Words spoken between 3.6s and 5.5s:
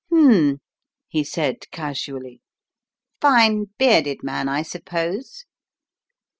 bearded man I suppose?"